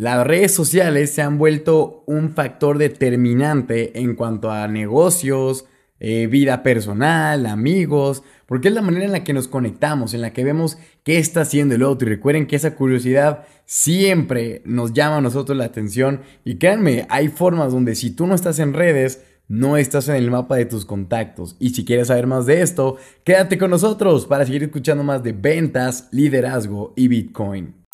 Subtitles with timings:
[0.00, 5.64] Las redes sociales se han vuelto un factor determinante en cuanto a negocios,
[5.98, 10.32] eh, vida personal, amigos, porque es la manera en la que nos conectamos, en la
[10.32, 12.06] que vemos qué está haciendo el otro.
[12.06, 16.20] Y recuerden que esa curiosidad siempre nos llama a nosotros la atención.
[16.44, 20.30] Y créanme, hay formas donde si tú no estás en redes, no estás en el
[20.30, 21.56] mapa de tus contactos.
[21.58, 25.32] Y si quieres saber más de esto, quédate con nosotros para seguir escuchando más de
[25.32, 27.87] ventas, liderazgo y Bitcoin.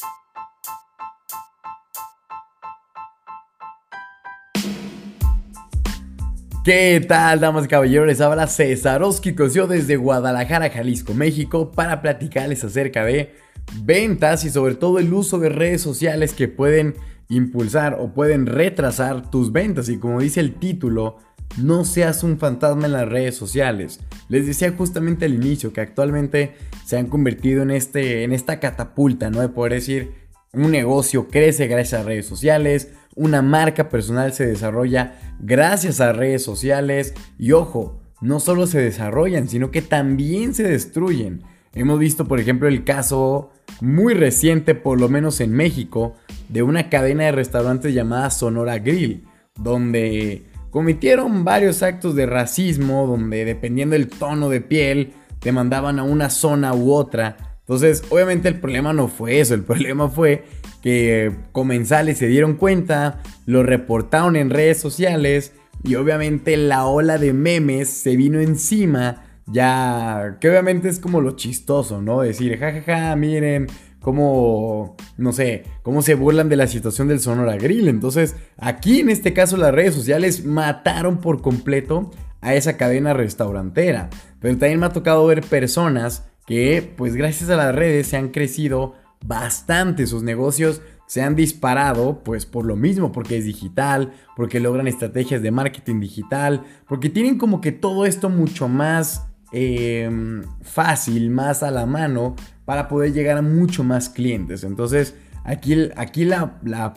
[6.64, 8.22] ¿Qué tal, damas y caballeros?
[8.22, 13.34] Habla Cesarowski Cosio desde Guadalajara, Jalisco, México, para platicarles acerca de
[13.82, 16.94] ventas y sobre todo el uso de redes sociales que pueden
[17.28, 19.90] impulsar o pueden retrasar tus ventas.
[19.90, 21.18] Y como dice el título,
[21.58, 24.00] no seas un fantasma en las redes sociales.
[24.30, 26.54] Les decía justamente al inicio que actualmente
[26.86, 29.42] se han convertido en, este, en esta catapulta, ¿no?
[29.42, 30.14] De poder decir,
[30.54, 36.42] un negocio crece gracias a redes sociales, una marca personal se desarrolla gracias a redes
[36.42, 41.42] sociales y ojo, no solo se desarrollan, sino que también se destruyen.
[41.74, 46.14] Hemos visto, por ejemplo, el caso muy reciente, por lo menos en México,
[46.48, 49.24] de una cadena de restaurantes llamada Sonora Grill,
[49.56, 56.04] donde cometieron varios actos de racismo, donde dependiendo del tono de piel, te mandaban a
[56.04, 57.53] una zona u otra.
[57.64, 60.44] Entonces, obviamente el problema no fue eso, el problema fue
[60.82, 65.52] que comensales se dieron cuenta, lo reportaron en redes sociales
[65.82, 71.36] y obviamente la ola de memes se vino encima, ya que obviamente es como lo
[71.36, 72.20] chistoso, ¿no?
[72.20, 73.68] Decir, jajaja, miren
[74.00, 77.88] cómo, no sé, cómo se burlan de la situación del Sonora Grill.
[77.88, 82.10] Entonces, aquí en este caso las redes sociales mataron por completo
[82.42, 84.10] a esa cadena restaurantera.
[84.40, 88.28] Pero también me ha tocado ver personas que, pues gracias a las redes, se han
[88.28, 88.94] crecido
[89.24, 90.06] bastante.
[90.06, 95.42] Sus negocios se han disparado, pues por lo mismo, porque es digital, porque logran estrategias
[95.42, 101.70] de marketing digital, porque tienen como que todo esto mucho más em, fácil, más a
[101.70, 102.34] la mano,
[102.64, 104.64] para poder llegar a mucho más clientes.
[104.64, 106.28] Entonces, aquí, aquí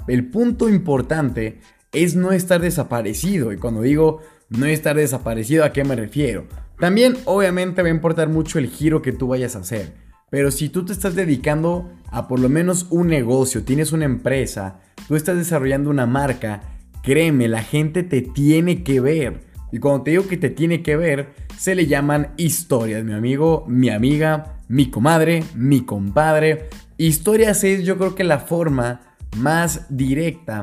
[0.08, 1.60] el punto importante
[1.92, 3.52] es no estar desaparecido.
[3.52, 6.48] Y cuando digo no estar desaparecido, ¿a qué me refiero?
[6.80, 9.94] También, obviamente, va a importar mucho el giro que tú vayas a hacer.
[10.30, 14.82] Pero si tú te estás dedicando a por lo menos un negocio, tienes una empresa,
[15.08, 16.62] tú estás desarrollando una marca,
[17.02, 19.48] créeme, la gente te tiene que ver.
[19.72, 23.66] Y cuando te digo que te tiene que ver, se le llaman historias, mi amigo,
[23.68, 26.70] mi amiga, mi comadre, mi compadre.
[26.98, 30.62] Historias es yo creo que la forma más directa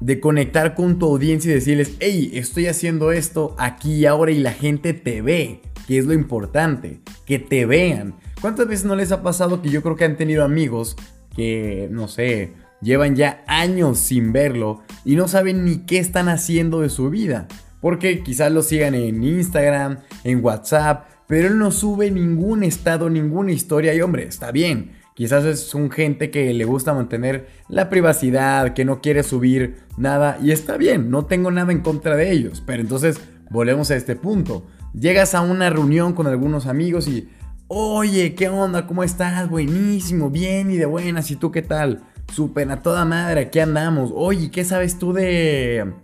[0.00, 4.38] de conectar con tu audiencia y decirles, hey, estoy haciendo esto aquí y ahora y
[4.38, 8.14] la gente te ve, que es lo importante, que te vean.
[8.40, 10.96] ¿Cuántas veces no les ha pasado que yo creo que han tenido amigos
[11.34, 16.80] que, no sé, llevan ya años sin verlo y no saben ni qué están haciendo
[16.80, 17.48] de su vida?
[17.80, 23.52] Porque quizás lo sigan en Instagram, en WhatsApp, pero él no sube ningún estado, ninguna
[23.52, 24.97] historia y hombre, está bien.
[25.18, 30.38] Quizás es un gente que le gusta mantener la privacidad, que no quiere subir nada
[30.40, 32.62] y está bien, no tengo nada en contra de ellos.
[32.64, 33.20] Pero entonces
[33.50, 34.64] volvemos a este punto.
[34.94, 37.28] Llegas a una reunión con algunos amigos y
[37.66, 38.86] Oye, ¿qué onda?
[38.86, 39.50] ¿Cómo estás?
[39.50, 41.32] Buenísimo, bien y de buenas.
[41.32, 42.04] ¿Y tú qué tal?
[42.32, 44.12] Súper a toda madre, aquí andamos.
[44.14, 45.94] Oye, ¿qué sabes tú de.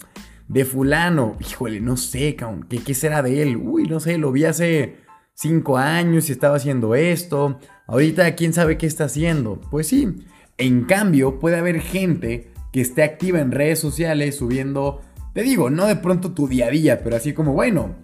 [0.49, 1.37] de Fulano?
[1.39, 2.35] Híjole, no sé,
[2.69, 3.59] ¿Qué, ¿Qué será de él?
[3.59, 4.97] Uy, no sé, lo vi hace
[5.35, 7.61] cinco años y estaba haciendo esto.
[7.87, 9.61] Ahorita, ¿quién sabe qué está haciendo?
[9.71, 10.27] Pues sí.
[10.57, 15.03] En cambio, puede haber gente que esté activa en redes sociales subiendo.
[15.35, 17.95] Te digo, no de pronto tu día a día, pero así como, bueno,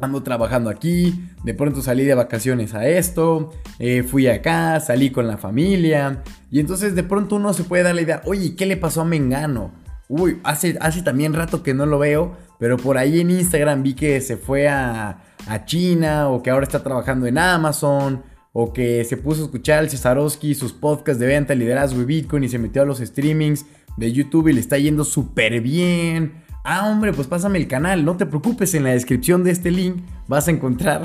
[0.00, 5.26] ando trabajando aquí, de pronto salí de vacaciones a esto, eh, fui acá, salí con
[5.26, 8.76] la familia, y entonces de pronto uno se puede dar la idea, oye, ¿qué le
[8.76, 9.72] pasó a Mengano?
[10.08, 13.94] Uy, hace, hace también rato que no lo veo, pero por ahí en Instagram vi
[13.94, 18.22] que se fue a, a China, o que ahora está trabajando en Amazon,
[18.58, 22.42] o que se puso a escuchar al Cesarowski sus podcasts de venta, liderazgo y Bitcoin,
[22.42, 23.66] y se metió a los streamings
[23.98, 26.32] de YouTube y le está yendo súper bien.
[26.64, 29.96] Ah, hombre, pues pásame el canal, no te preocupes, en la descripción de este link
[30.26, 31.02] vas a encontrar...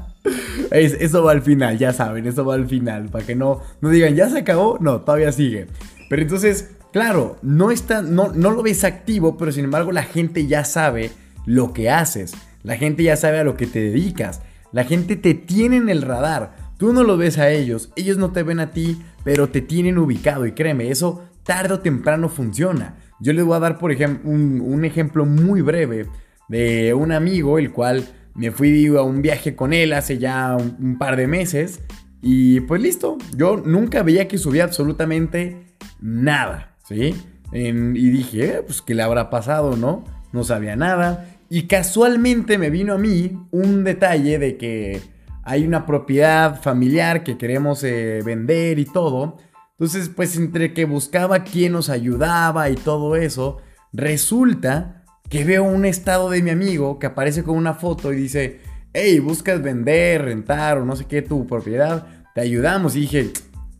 [0.70, 4.14] eso va al final, ya saben, eso va al final, para que no, no digan,
[4.14, 5.66] ya se acabó, no, todavía sigue.
[6.08, 10.46] Pero entonces, claro, no, está, no, no lo ves activo, pero sin embargo la gente
[10.46, 11.10] ya sabe
[11.44, 12.32] lo que haces,
[12.62, 14.40] la gente ya sabe a lo que te dedicas,
[14.72, 18.32] la gente te tiene en el radar, tú no lo ves a ellos, ellos no
[18.32, 22.96] te ven a ti, pero te tienen ubicado y créeme, eso tarde o temprano funciona.
[23.20, 26.06] Yo les voy a dar, por ejemplo, un, ejemplo muy breve
[26.48, 30.96] de un amigo, el cual me fui a un viaje con él hace ya un,
[30.96, 31.80] par de meses.
[32.22, 35.66] Y pues listo, yo nunca veía que subía absolutamente
[36.00, 36.76] nada.
[36.88, 37.14] ¿sí?
[37.52, 40.04] y dije, eh, pues, ¿qué le habrá pasado, no?
[40.32, 41.26] No sabía nada.
[41.50, 45.02] Y casualmente me vino a mí un detalle de que
[45.42, 49.38] hay una propiedad familiar que queremos eh, vender y todo.
[49.72, 53.58] Entonces, pues entre que buscaba quién nos ayudaba y todo eso,
[53.92, 58.60] resulta que veo un estado de mi amigo que aparece con una foto y dice,
[58.92, 62.96] hey, buscas vender, rentar o no sé qué tu propiedad, te ayudamos.
[62.96, 63.30] Y dije,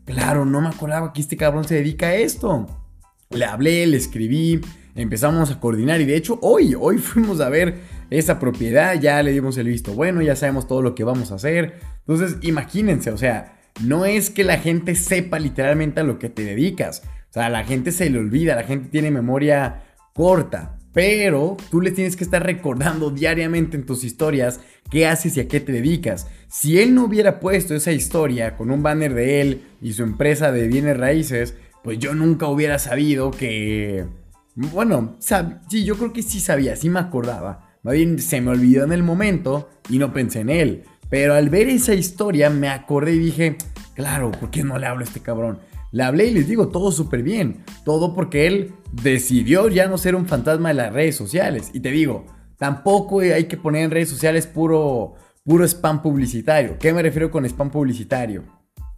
[0.05, 2.67] claro, no me acordaba que este cabrón se dedica a esto.
[3.29, 4.61] Le hablé, le escribí,
[4.95, 9.31] empezamos a coordinar y de hecho hoy, hoy fuimos a ver esa propiedad, ya le
[9.31, 11.79] dimos el visto bueno, ya sabemos todo lo que vamos a hacer.
[11.99, 16.43] Entonces, imagínense, o sea, no es que la gente sepa literalmente a lo que te
[16.43, 17.03] dedicas.
[17.29, 20.77] O sea, la gente se le olvida, la gente tiene memoria corta.
[20.93, 24.59] Pero tú le tienes que estar recordando diariamente en tus historias
[24.89, 26.27] qué haces y a qué te dedicas.
[26.49, 30.51] Si él no hubiera puesto esa historia con un banner de él y su empresa
[30.51, 34.05] de bienes raíces, pues yo nunca hubiera sabido que...
[34.53, 35.15] Bueno,
[35.69, 37.70] sí, yo creo que sí sabía, sí me acordaba.
[37.83, 40.83] Más bien se me olvidó en el momento y no pensé en él.
[41.09, 43.57] Pero al ver esa historia me acordé y dije,
[43.95, 45.59] claro, ¿por qué no le hablo a este cabrón?
[45.91, 47.63] Le hablé y les digo, todo súper bien.
[47.83, 51.71] Todo porque él decidió ya no ser un fantasma de las redes sociales.
[51.73, 52.25] Y te digo,
[52.57, 56.77] tampoco hay que poner en redes sociales puro, puro spam publicitario.
[56.79, 58.43] ¿Qué me refiero con spam publicitario?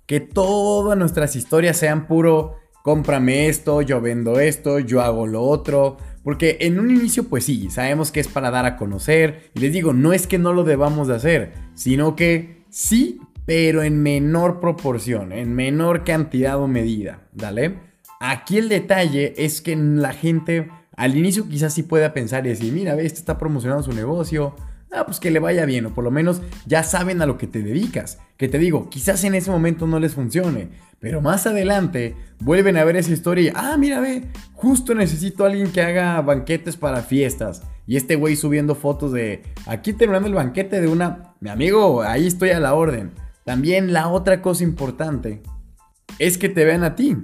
[0.06, 5.98] Que todas nuestras historias sean puro cómprame esto, yo vendo esto, yo hago lo otro.
[6.24, 9.50] Porque en un inicio, pues sí, sabemos que es para dar a conocer.
[9.56, 13.84] Y les digo, no es que no lo debamos de hacer, sino que sí, pero
[13.84, 17.80] en menor proporción, en menor cantidad o medida, ¿vale?
[18.20, 22.72] Aquí el detalle es que la gente al inicio quizás sí pueda pensar y decir,
[22.72, 24.56] mira, ve, este está promocionando su negocio,
[24.94, 27.48] ah, pues que le vaya bien, o por lo menos ya saben a lo que
[27.48, 28.20] te dedicas.
[28.38, 30.70] Que te digo, quizás en ese momento no les funcione,
[31.00, 34.24] pero más adelante vuelven a ver esa historia y, ah, mira, ve,
[34.54, 37.64] justo necesito a alguien que haga banquetes para fiestas.
[37.86, 42.28] Y este güey subiendo fotos de, aquí terminando el banquete de una, mi amigo, ahí
[42.28, 43.12] estoy a la orden.
[43.44, 45.42] También la otra cosa importante
[46.20, 47.18] es que te vean a ti.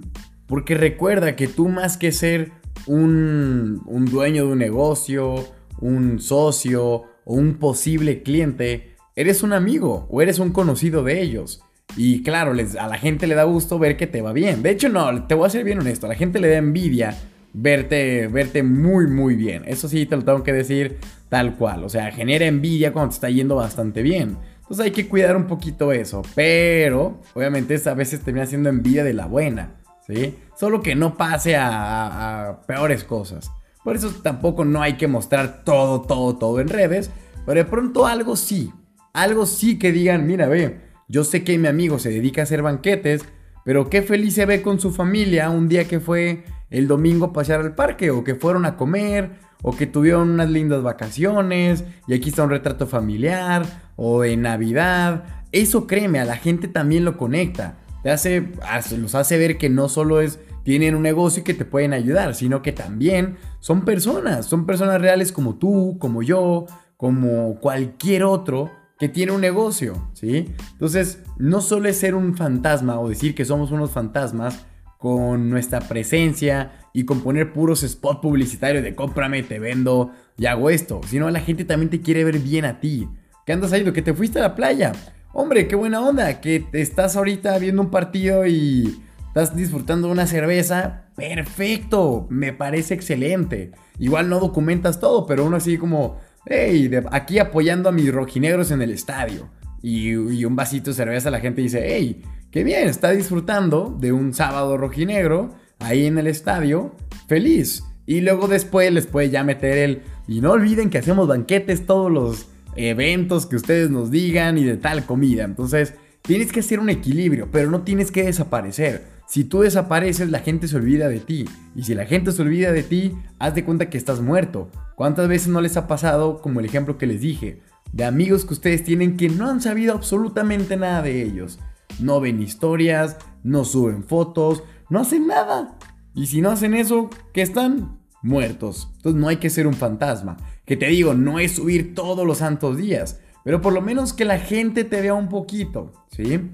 [0.47, 2.51] Porque recuerda que tú más que ser
[2.87, 5.45] un, un dueño de un negocio,
[5.79, 11.63] un socio o un posible cliente, eres un amigo o eres un conocido de ellos.
[11.97, 14.61] Y claro, a la gente le da gusto ver que te va bien.
[14.61, 17.17] De hecho, no, te voy a ser bien honesto, a la gente le da envidia
[17.53, 19.63] verte, verte muy, muy bien.
[19.65, 20.97] Eso sí, te lo tengo que decir
[21.29, 21.83] tal cual.
[21.83, 24.37] O sea, genera envidia cuando te está yendo bastante bien.
[24.61, 26.21] Entonces hay que cuidar un poquito eso.
[26.35, 29.75] Pero, obviamente, a veces termina siendo envidia de la buena.
[30.07, 30.35] ¿Sí?
[30.55, 33.51] Solo que no pase a peores cosas.
[33.83, 37.11] Por eso tampoco no hay que mostrar todo, todo, todo en redes.
[37.45, 38.71] Pero de pronto algo sí.
[39.13, 42.61] Algo sí que digan, mira, ve, yo sé que mi amigo se dedica a hacer
[42.61, 43.25] banquetes,
[43.65, 47.33] pero qué feliz se ve con su familia un día que fue el domingo a
[47.33, 49.31] pasear al parque, o que fueron a comer,
[49.63, 53.65] o que tuvieron unas lindas vacaciones, y aquí está un retrato familiar,
[53.95, 55.23] o de Navidad.
[55.51, 57.77] Eso créeme, a la gente también lo conecta.
[58.03, 58.51] Te hace,
[58.97, 62.35] los hace ver que no solo es tienen un negocio y que te pueden ayudar,
[62.35, 68.69] sino que también son personas, son personas reales como tú, como yo, como cualquier otro
[68.99, 70.53] que tiene un negocio, ¿sí?
[70.73, 74.63] Entonces, no solo es ser un fantasma o decir que somos unos fantasmas
[74.99, 80.69] con nuestra presencia y con poner puros spots publicitarios de cómprame, te vendo y hago
[80.69, 83.09] esto, sino la gente también te quiere ver bien a ti.
[83.43, 83.91] ¿Qué andas ahí?
[83.91, 84.91] Que te fuiste a la playa.
[85.33, 89.01] Hombre, qué buena onda, que estás ahorita viendo un partido y
[89.41, 93.71] estás disfrutando una cerveza, perfecto, me parece excelente.
[93.97, 98.81] Igual no documentas todo, pero uno así como, hey, aquí apoyando a mis rojinegros en
[98.81, 99.49] el estadio.
[99.81, 104.33] Y, un vasito de cerveza, la gente dice, hey, qué bien, está disfrutando de un
[104.33, 106.95] sábado rojinegro ahí en el estadio,
[107.27, 107.83] feliz.
[108.05, 112.11] Y luego después les puede ya meter el, y no olviden que hacemos banquetes todos
[112.11, 115.43] los eventos que ustedes nos digan y de tal comida.
[115.43, 119.18] Entonces, tienes que hacer un equilibrio, pero no tienes que desaparecer.
[119.29, 121.45] Si tú desapareces, la gente se olvida de ti.
[121.75, 124.71] Y si la gente se olvida de ti, haz de cuenta que estás muerto.
[124.95, 127.61] ¿Cuántas veces no les ha pasado, como el ejemplo que les dije,
[127.93, 131.59] de amigos que ustedes tienen que no han sabido absolutamente nada de ellos?
[131.99, 135.77] No ven historias, no suben fotos, no hacen nada.
[136.15, 137.99] Y si no hacen eso, ¿qué están?
[138.23, 138.89] Muertos.
[138.95, 140.37] Entonces no hay que ser un fantasma.
[140.65, 143.19] Que te digo, no es subir todos los santos días.
[143.43, 146.49] Pero por lo menos que la gente te vea un poquito, ¿sí?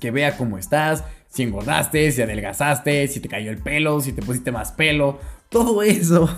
[0.00, 1.02] Que vea cómo estás,
[1.34, 5.82] si engordaste, si adelgazaste, si te cayó el pelo, si te pusiste más pelo, todo
[5.82, 6.28] eso,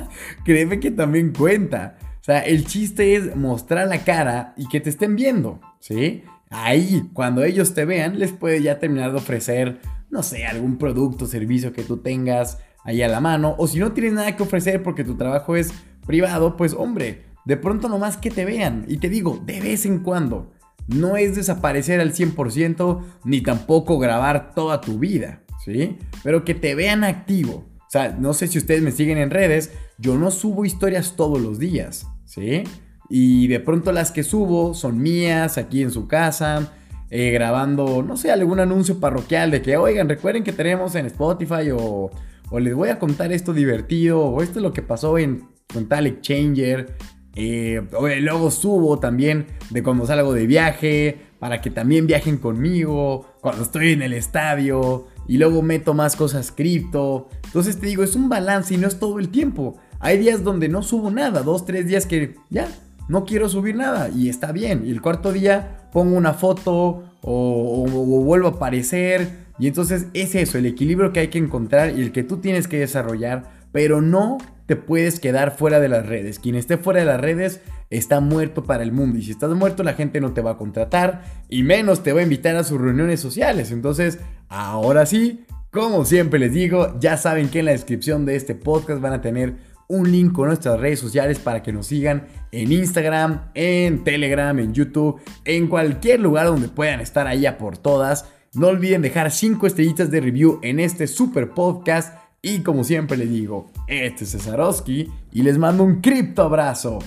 [0.44, 1.98] créeme que también cuenta.
[2.20, 6.24] O sea, el chiste es mostrar la cara y que te estén viendo, ¿sí?
[6.48, 9.78] Ahí, cuando ellos te vean, les puede ya terminar de ofrecer,
[10.10, 13.56] no sé, algún producto servicio que tú tengas, ahí a la mano.
[13.58, 15.74] O si no tienes nada que ofrecer porque tu trabajo es
[16.06, 18.86] privado, pues hombre, de pronto nomás que te vean.
[18.88, 20.52] Y te digo, de vez en cuando.
[20.88, 25.98] No es desaparecer al 100% ni tampoco grabar toda tu vida, ¿sí?
[26.22, 27.66] Pero que te vean activo.
[27.86, 31.40] O sea, no sé si ustedes me siguen en redes, yo no subo historias todos
[31.40, 32.64] los días, ¿sí?
[33.08, 36.72] Y de pronto las que subo son mías, aquí en su casa,
[37.10, 41.70] eh, grabando, no sé, algún anuncio parroquial de que, oigan, recuerden que tenemos en Spotify
[41.72, 42.10] o,
[42.58, 46.06] les voy a contar esto divertido, o esto es lo que pasó en con tal
[46.06, 46.96] exchanger.
[47.36, 47.82] Eh,
[48.20, 53.92] luego subo también de cuando salgo de viaje, para que también viajen conmigo, cuando estoy
[53.92, 57.28] en el estadio, y luego meto más cosas cripto.
[57.44, 59.76] Entonces te digo, es un balance y no es todo el tiempo.
[60.00, 62.68] Hay días donde no subo nada, dos, tres días que ya,
[63.08, 64.84] no quiero subir nada y está bien.
[64.86, 69.46] Y el cuarto día pongo una foto o, vuelvo a aparecer.
[69.58, 72.68] Y entonces es eso, el equilibrio que hay que encontrar y el que tú tienes
[72.68, 76.38] que desarrollar, pero no te puedes quedar fuera de las redes.
[76.38, 79.18] Quien esté fuera de las redes está muerto para el mundo.
[79.18, 82.20] Y si estás muerto, la gente no te va a contratar y menos te va
[82.20, 83.70] a invitar a sus reuniones sociales.
[83.70, 84.18] Entonces,
[84.48, 89.00] ahora sí, como siempre les digo, ya saben que en la descripción de este podcast
[89.00, 89.54] van a tener
[89.88, 94.72] un link con nuestras redes sociales para que nos sigan en Instagram, en Telegram, en
[94.72, 98.26] YouTube, en cualquier lugar donde puedan estar allá por todas.
[98.54, 102.14] No olviden dejar 5 estrellitas de review en este super podcast.
[102.48, 107.00] Y como siempre les digo, este es Cesarowski y les mando un cripto abrazo.